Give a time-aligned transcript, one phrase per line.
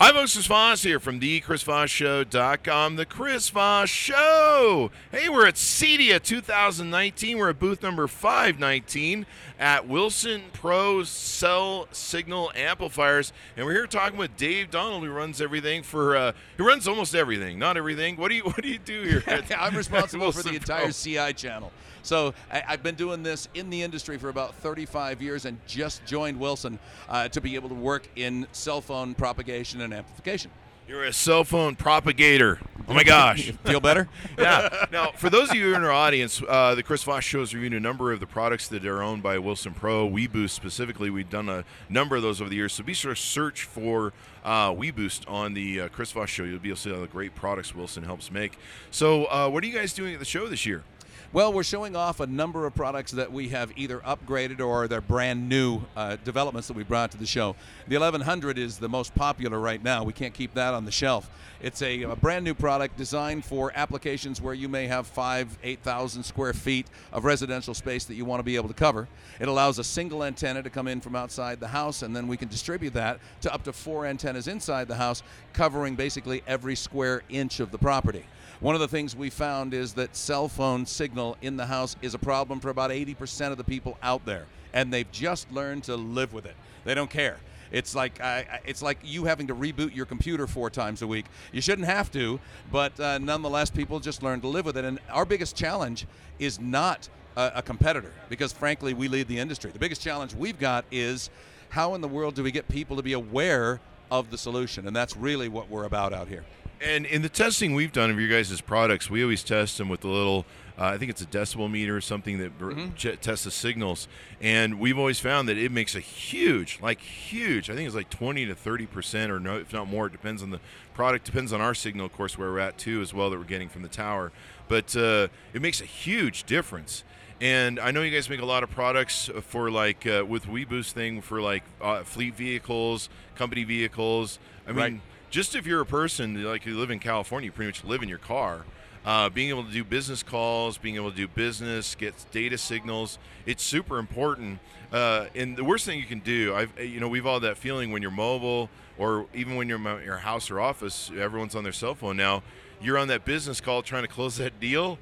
[0.00, 0.34] Hi, folks.
[0.34, 2.94] Chris Voss here from the ChrisVossShow.com.
[2.94, 4.92] The Chris Voss Show.
[5.10, 7.36] Hey, we're at CEDIA 2019.
[7.36, 9.26] We're at booth number 519
[9.58, 15.40] at Wilson Pro Cell Signal Amplifiers, and we're here talking with Dave Donald, who runs
[15.40, 16.16] everything for.
[16.16, 18.16] Uh, he runs almost everything, not everything.
[18.16, 19.24] What do you What do you do here?
[19.58, 20.92] I'm responsible for the entire Pro?
[20.92, 21.72] CI channel.
[22.02, 26.04] So I, I've been doing this in the industry for about 35 years and just
[26.06, 26.78] joined Wilson
[27.08, 30.50] uh, to be able to work in cell phone propagation and amplification.
[30.86, 32.58] You're a cell phone propagator.
[32.88, 33.50] Oh my gosh.
[33.64, 34.08] Feel better?
[34.38, 34.86] yeah.
[34.90, 37.74] Now, for those of you in our audience, uh, the Chris Voss Show is reviewing
[37.74, 41.10] a number of the products that are owned by Wilson Pro, WeBoost specifically.
[41.10, 44.14] We've done a number of those over the years, so be sure to search for
[44.44, 46.44] uh, WeBoost on the uh, Chris Voss Show.
[46.44, 48.58] You'll be able to see all the great products Wilson helps make.
[48.90, 50.84] So, uh, what are you guys doing at the show this year?
[51.30, 55.02] Well, we're showing off a number of products that we have either upgraded or they're
[55.02, 57.54] brand new uh, developments that we brought to the show.
[57.86, 60.04] The 1100 is the most popular right now.
[60.04, 61.28] We can't keep that on the shelf.
[61.60, 66.22] It's a, a brand new product designed for applications where you may have five, 8,000
[66.22, 69.06] square feet of residential space that you want to be able to cover.
[69.38, 72.38] It allows a single antenna to come in from outside the house, and then we
[72.38, 77.22] can distribute that to up to four antennas inside the house, covering basically every square
[77.28, 78.24] inch of the property.
[78.60, 82.14] One of the things we found is that cell phone signal in the house is
[82.14, 85.94] a problem for about 80% of the people out there, and they've just learned to
[85.94, 86.56] live with it.
[86.84, 87.36] They don't care.
[87.70, 91.26] It's like uh, it's like you having to reboot your computer four times a week.
[91.52, 92.40] You shouldn't have to,
[92.72, 94.84] but uh, nonetheless, people just learn to live with it.
[94.84, 96.06] And our biggest challenge
[96.40, 99.70] is not a, a competitor, because frankly, we lead the industry.
[99.70, 101.30] The biggest challenge we've got is
[101.68, 104.96] how in the world do we get people to be aware of the solution, and
[104.96, 106.44] that's really what we're about out here.
[106.80, 110.04] And in the testing we've done of your guys' products, we always test them with
[110.04, 110.46] a little,
[110.78, 114.06] uh, I think it's a decibel meter or something that r- ch- tests the signals.
[114.40, 118.10] And we've always found that it makes a huge, like huge, I think it's like
[118.10, 120.06] 20 to 30%, or no, if not more.
[120.06, 120.60] It depends on the
[120.94, 123.44] product, depends on our signal, of course, where we're at too, as well, that we're
[123.44, 124.30] getting from the tower.
[124.68, 127.02] But uh, it makes a huge difference.
[127.40, 130.92] And I know you guys make a lot of products for like uh, with WeBoost
[130.92, 134.38] thing for like uh, fleet vehicles, company vehicles.
[134.66, 135.00] I mean, Right.
[135.30, 138.08] Just if you're a person like you live in California, you pretty much live in
[138.08, 138.64] your car.
[139.04, 143.18] Uh, being able to do business calls, being able to do business, get data signals,
[143.46, 144.58] it's super important.
[144.92, 147.90] Uh, and the worst thing you can do, I've you know we've all that feeling
[147.90, 148.68] when you're mobile
[148.98, 152.42] or even when you're in your house or office, everyone's on their cell phone now.
[152.80, 154.98] You're on that business call trying to close that deal,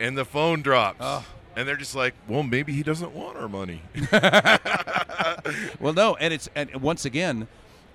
[0.00, 0.98] and the phone drops.
[1.00, 1.24] Oh.
[1.56, 3.82] And they're just like, well, maybe he doesn't want our money.
[5.80, 7.46] Well, no, and it's and once again,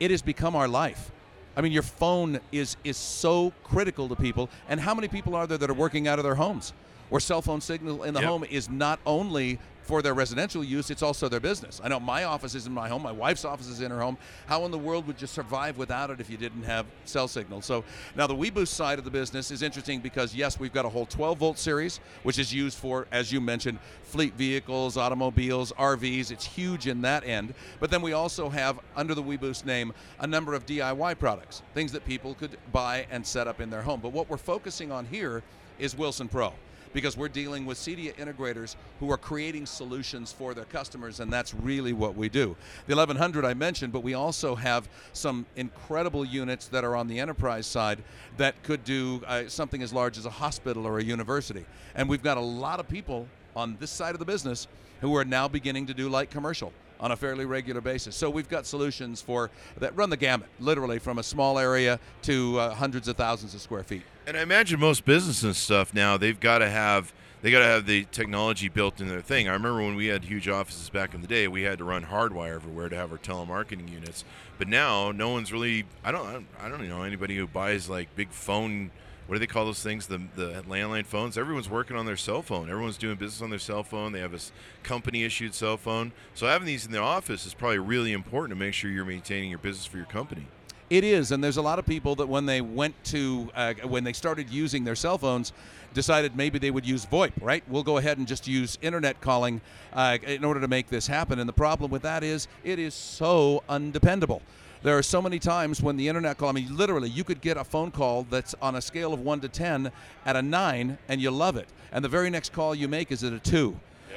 [0.00, 1.10] it has become our life.
[1.56, 4.48] I mean, your phone is is so critical to people.
[4.68, 6.72] And how many people are there that are working out of their homes,
[7.10, 8.28] where cell phone signal in the Yep.
[8.28, 11.80] home is not only for their residential use, it's also their business.
[11.84, 14.16] I know my office is in my home, my wife's office is in her home.
[14.46, 17.60] How in the world would you survive without it if you didn't have cell signal?
[17.60, 17.84] So
[18.16, 21.06] now the WeBoost side of the business is interesting because yes, we've got a whole
[21.06, 26.30] 12 volt series, which is used for, as you mentioned, fleet vehicles, automobiles, RVs.
[26.30, 27.52] It's huge in that end.
[27.78, 31.92] But then we also have, under the WeBoost name, a number of DIY products, things
[31.92, 34.00] that people could buy and set up in their home.
[34.00, 35.42] But what we're focusing on here
[35.78, 36.54] is Wilson Pro
[36.94, 41.52] because we're dealing with CEDIA integrators who are creating solutions for their customers, and that's
[41.52, 42.56] really what we do.
[42.86, 47.20] The 1100 I mentioned, but we also have some incredible units that are on the
[47.20, 48.02] enterprise side
[48.38, 51.66] that could do uh, something as large as a hospital or a university.
[51.94, 54.68] And we've got a lot of people on this side of the business
[55.00, 58.16] who are now beginning to do light commercial on a fairly regular basis.
[58.16, 62.58] So we've got solutions for that run the gamut, literally from a small area to
[62.58, 64.02] uh, hundreds of thousands of square feet.
[64.26, 67.12] And I imagine most businesses and stuff now they've got to have
[67.44, 69.50] they got to have the technology built in their thing.
[69.50, 72.06] I remember when we had huge offices back in the day, we had to run
[72.06, 74.24] hardwire everywhere to have our telemarketing units.
[74.56, 75.84] But now, no one's really.
[76.02, 76.26] I don't.
[76.26, 78.90] I don't, I don't know anybody who buys like big phone.
[79.26, 80.06] What do they call those things?
[80.06, 81.38] The the landline phones.
[81.38, 82.68] Everyone's working on their cell phone.
[82.68, 84.12] Everyone's doing business on their cell phone.
[84.12, 84.40] They have a
[84.82, 86.12] company issued cell phone.
[86.34, 89.48] So having these in the office is probably really important to make sure you're maintaining
[89.48, 90.46] your business for your company.
[90.94, 94.04] It is, and there's a lot of people that when they went to uh, when
[94.04, 95.52] they started using their cell phones,
[95.92, 97.32] decided maybe they would use VoIP.
[97.40, 97.64] Right?
[97.66, 99.60] We'll go ahead and just use internet calling
[99.92, 101.40] uh, in order to make this happen.
[101.40, 104.40] And the problem with that is it is so undependable.
[104.84, 107.56] There are so many times when the internet call, I mean, literally, you could get
[107.56, 109.90] a phone call that's on a scale of one to 10
[110.24, 111.66] at a nine, and you love it.
[111.90, 113.40] And the very next call you make is at a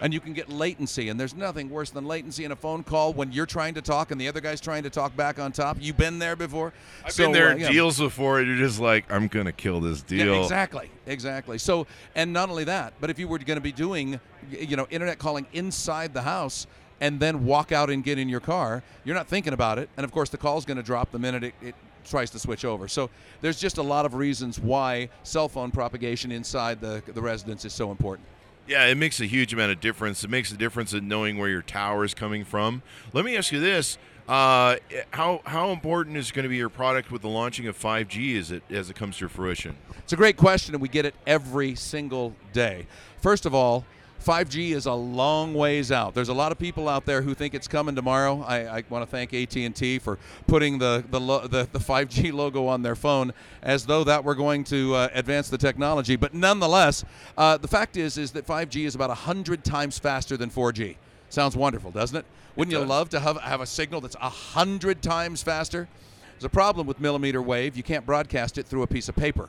[0.00, 3.12] And you can get latency, and there's nothing worse than latency in a phone call
[3.12, 5.78] when you're trying to talk and the other guy's trying to talk back on top.
[5.80, 6.72] You've been there before.
[7.04, 7.70] I've So, been there uh, yeah.
[7.70, 10.34] deals before, and you're just like, I'm gonna kill this deal.
[10.34, 11.58] Yeah, exactly, exactly.
[11.58, 14.20] So, and not only that, but if you were going to be doing,
[14.50, 16.66] you know, internet calling inside the house,
[17.00, 19.88] and then walk out and get in your car, you're not thinking about it.
[19.96, 22.64] And of course, the call's going to drop the minute it, it tries to switch
[22.64, 22.88] over.
[22.88, 23.10] So
[23.40, 27.72] there's just a lot of reasons why cell phone propagation inside the, the residence is
[27.72, 28.26] so important.
[28.66, 30.24] Yeah, it makes a huge amount of difference.
[30.24, 32.82] It makes a difference in knowing where your tower is coming from.
[33.12, 33.96] Let me ask you this:
[34.28, 34.76] uh,
[35.10, 38.50] how how important is going to be your product with the launching of 5G as
[38.50, 39.76] it as it comes to fruition?
[39.98, 42.86] It's a great question, and we get it every single day.
[43.20, 43.84] First of all,
[44.24, 46.14] 5G is a long ways out.
[46.14, 48.42] There's a lot of people out there who think it's coming tomorrow.
[48.46, 52.66] I, I want to thank AT&T for putting the the, lo- the the 5G logo
[52.66, 53.32] on their phone
[53.62, 56.16] as though that were going to uh, advance the technology.
[56.16, 57.04] But nonetheless,
[57.38, 60.96] uh, the fact is is that 5G is about 100 times faster than 4G.
[61.28, 62.24] Sounds wonderful, doesn't it?
[62.56, 65.88] Wouldn't It you love to have, have a signal that's 100 times faster?
[66.32, 67.76] There's a problem with millimeter wave.
[67.76, 69.48] You can't broadcast it through a piece of paper.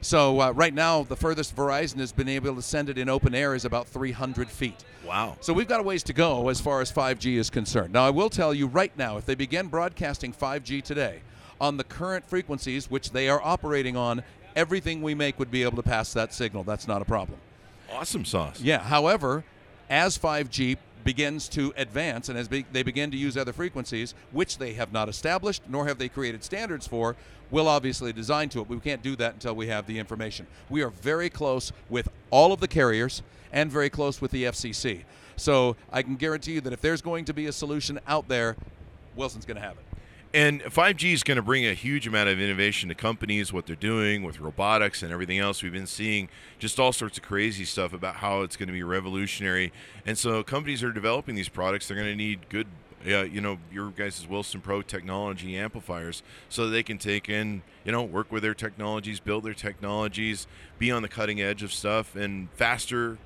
[0.00, 3.34] So uh, right now, the furthest Verizon has been able to send it in open
[3.34, 4.84] air is about 300 feet.
[5.06, 5.36] Wow.
[5.40, 7.92] So we've got a ways to go as far as 5G is concerned.
[7.92, 11.20] Now, I will tell you right now, if they begin broadcasting 5G today
[11.60, 14.22] on the current frequencies which they are operating on,
[14.54, 16.62] everything we make would be able to pass that signal.
[16.62, 17.38] That's not a problem.
[17.92, 18.60] Awesome sauce.
[18.60, 18.80] Yeah.
[18.80, 19.44] However,
[19.88, 20.76] as 5G
[21.08, 24.92] begins to advance and as be- they begin to use other frequencies, which they have
[24.92, 27.16] not established nor have they created standards for,
[27.50, 28.68] we'll obviously design to it.
[28.68, 30.46] We can't do that until we have the information.
[30.68, 33.22] We are very close with all of the carriers
[33.54, 35.04] and very close with the FCC.
[35.36, 38.54] So I can guarantee you that if there's going to be a solution out there,
[39.16, 39.87] Wilson's going to have it.
[40.34, 43.74] And 5G is going to bring a huge amount of innovation to companies, what they're
[43.74, 45.62] doing with robotics and everything else.
[45.62, 46.28] We've been seeing
[46.58, 49.72] just all sorts of crazy stuff about how it's going to be revolutionary.
[50.04, 51.88] And so companies are developing these products.
[51.88, 52.66] They're going to need good,
[53.06, 57.92] uh, you know, your guys' Wilson Pro technology amplifiers so they can take in, you
[57.92, 60.46] know, work with their technologies, build their technologies,
[60.78, 63.16] be on the cutting edge of stuff, and faster.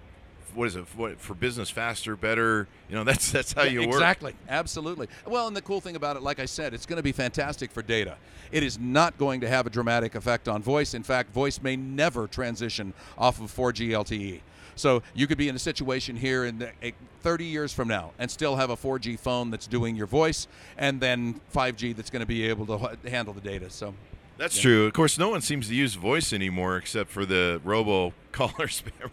[0.55, 0.85] What is it?
[0.97, 2.69] What, for business, faster, better.
[2.89, 3.93] You know, that's that's how Yeah, you work.
[3.95, 4.35] Exactly.
[4.49, 5.09] Absolutely.
[5.27, 7.71] Well, and the cool thing about it, like I said, it's going to be fantastic
[7.71, 8.17] for data.
[8.51, 10.95] It is not going to have a dramatic effect on voice.
[10.95, 14.41] In fact, voice may never transition off of 4G LTE.
[14.75, 18.13] So you could be in a situation here in the, eh, 30 years from now
[18.19, 22.21] and still have a 4G phone that's doing your voice, and then 5G that's going
[22.21, 23.69] to be able to h- handle the data.
[23.71, 23.95] So
[24.43, 24.87] That's true.
[24.87, 29.09] Of course, no one seems to use voice anymore except for the robo caller spam.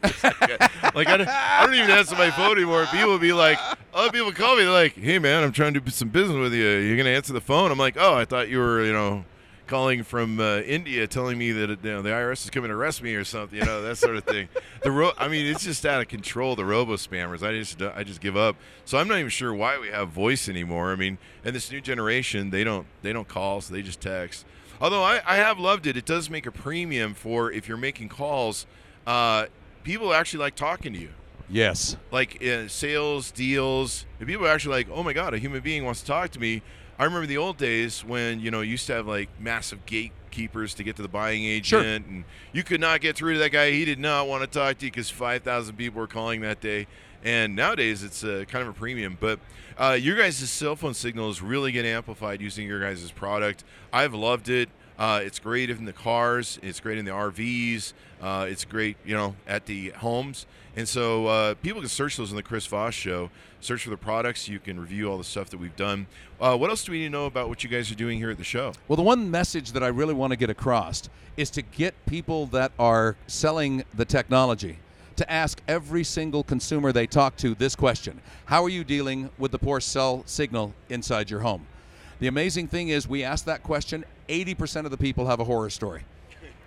[0.95, 2.87] like I don't, I don't even answer my phone anymore.
[2.91, 3.59] People will be like,
[3.93, 4.63] other people call me.
[4.63, 6.65] They're like, "Hey man, I'm trying to do some business with you.
[6.65, 9.23] You're gonna answer the phone?" I'm like, "Oh, I thought you were, you know."
[9.67, 13.03] Calling from uh, India, telling me that you know, the IRS is coming to arrest
[13.03, 14.49] me or something, you know that sort of thing.
[14.81, 16.55] The ro- I mean, it's just out of control.
[16.55, 18.55] The robo spammers, I just I just give up.
[18.85, 20.91] So I'm not even sure why we have voice anymore.
[20.91, 24.43] I mean, and this new generation, they don't they don't call, so they just text.
[24.81, 28.09] Although I, I have loved it, it does make a premium for if you're making
[28.09, 28.65] calls.
[29.05, 29.45] Uh,
[29.83, 31.09] people actually like talking to you,
[31.49, 34.05] yes, like uh, sales deals.
[34.19, 36.39] And people are actually like, "Oh my god, a human being wants to talk to
[36.39, 36.61] me."
[36.97, 40.73] I remember the old days when you know you used to have like massive gatekeepers
[40.75, 41.81] to get to the buying agent, Sure.
[41.81, 43.71] and you could not get through to that guy.
[43.71, 46.59] He did not want to talk to you because five thousand people were calling that
[46.61, 46.87] day.
[47.23, 49.39] And nowadays it's uh, kind of a premium, but
[49.77, 53.63] uh, your guys' cell phone signal is really getting amplified using your guys' product.
[53.91, 54.69] I've loved it.
[54.97, 56.59] Uh, it's great in the cars.
[56.61, 57.93] It's great in the RVs.
[58.21, 60.45] Uh, it's great, you know, at the homes.
[60.75, 63.29] And so uh, people can search those on the Chris Voss Show.
[63.61, 64.49] Search for the products.
[64.49, 66.07] You can review all the stuff that we've done.
[66.39, 68.29] Uh, what else do we need to know about what you guys are doing here
[68.29, 68.73] at the show?
[68.89, 72.47] Well, the one message that I really want to get across is to get people
[72.47, 74.79] that are selling the technology
[75.19, 79.51] to ask every single consumer they talk to this question How are you dealing with
[79.51, 81.67] the poor cell signal inside your home?
[82.19, 85.69] The amazing thing is, we ask that question, 80% of the people have a horror
[85.69, 86.03] story.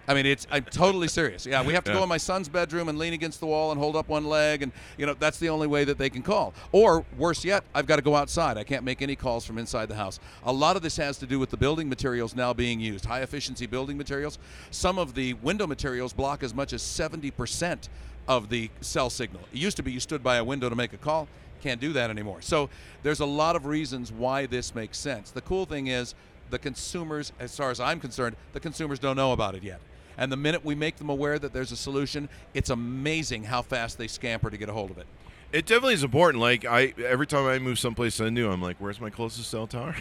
[0.08, 1.46] I mean, it's I'm totally serious.
[1.46, 1.98] Yeah, we have to Yeah.
[1.98, 4.62] go in my son's bedroom and lean against the wall and hold up one leg,
[4.62, 6.54] and you know that's the only way that they can call.
[6.72, 8.56] Or worse yet, I've got to go outside.
[8.58, 10.18] I can't make any calls from inside the house.
[10.44, 13.20] A lot of this has to do with the building materials now being used, high
[13.22, 14.38] efficiency building materials.
[14.72, 17.88] Some of the window materials block as much as 70%
[18.28, 19.42] of the cell signal.
[19.52, 21.28] It used to be you stood by a window to make a call.
[21.62, 22.42] Can't do that anymore.
[22.42, 22.70] So
[23.04, 25.30] there's a lot of reasons why this makes sense.
[25.30, 26.14] The cool thing is
[26.50, 29.80] the consumers, as far as I'm concerned, the consumers don't know about it yet.
[30.22, 33.98] And the minute we make them aware that there's a solution, it's amazing how fast
[33.98, 35.06] they scamper to get a hold of it.
[35.50, 36.40] It definitely is important.
[36.40, 39.66] Like I, every time I move someplace I new, I'm like, "Where's my closest cell
[39.66, 39.96] tower?"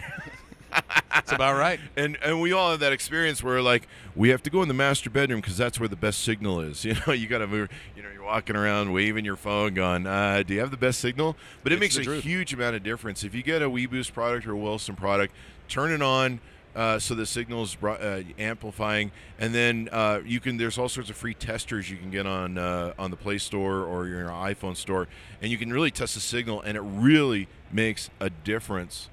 [1.12, 1.80] That's about right.
[1.96, 4.74] and and we all have that experience where like we have to go in the
[4.74, 6.84] master bedroom because that's where the best signal is.
[6.92, 7.68] You know, you got to move.
[7.96, 11.00] You know, you're walking around waving your phone, going, uh, "Do you have the best
[11.00, 12.22] signal?" But it It's makes a truth.
[12.22, 15.34] huge amount of difference if you get a WeBoost product or a Wilson product.
[15.68, 16.38] Turn it on.
[16.74, 20.56] Uh, so the signal is uh, amplifying, and then uh, you can.
[20.56, 23.84] There's all sorts of free testers you can get on uh, on the Play Store
[23.84, 25.08] or your iPhone store,
[25.40, 29.08] and you can really test the signal, and it really makes a difference.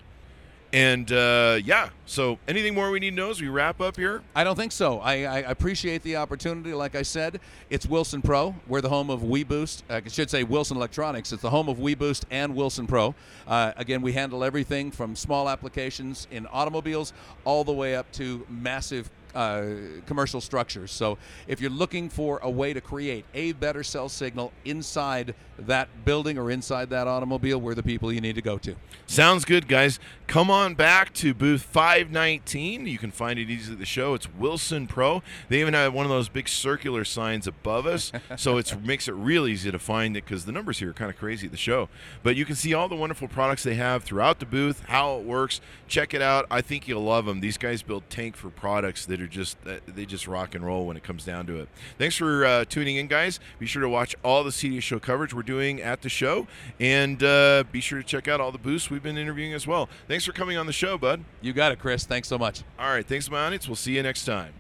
[0.72, 4.22] And uh, yeah, so anything more we need to know as we wrap up here?
[4.36, 5.00] I don't think so.
[5.00, 6.74] I, I appreciate the opportunity.
[6.74, 7.40] Like I said,
[7.72, 8.54] it's Wilson Pro.
[8.68, 9.82] We're the home of WeBoost.
[9.90, 11.34] I should say Wilson Electronics.
[11.34, 13.16] It's the home of WeBoost and Wilson Pro.
[13.48, 17.14] Uh, again, we handle everything from small applications in automobiles
[17.46, 19.66] all the way up to massive uh,
[20.06, 20.92] commercial structures.
[20.92, 21.18] So
[21.48, 26.38] if you're looking for a way to create a better cell signal inside that building
[26.38, 28.76] or inside that automobile, we're the people you need to go to.
[29.08, 30.00] Sounds good, guys.
[30.28, 32.86] Come on back to booth 519.
[32.86, 34.14] You can find it easily at the show.
[34.14, 35.24] It's Wilson Pro.
[35.50, 39.14] They even have one of those big circular signs above us, so it makes it
[39.14, 41.58] real easy to find it because the numbers here are kind of crazy at the
[41.58, 41.90] show.
[42.24, 45.26] But you can see all the wonderful products they have throughout the booth, how it
[45.26, 45.62] works.
[45.88, 46.46] Check it out.
[46.52, 47.40] I think you'll love them.
[47.40, 50.98] These guys build tank for products that are just they just rock and roll when
[50.98, 51.70] it comes down to it.
[51.98, 53.40] Thanks for uh, tuning in, guys.
[53.60, 56.48] Be sure to watch all the CEDIA show coverage we're doing at the show,
[56.80, 59.90] and uh, be sure to check out all the booths we've been interviewing as well.
[60.08, 61.24] Thanks for coming on the show, bud.
[61.42, 62.06] You got it, Chris.
[62.06, 62.64] Thanks so much.
[62.78, 63.68] All right, thanks, my audience.
[63.68, 64.59] We'll see you next time.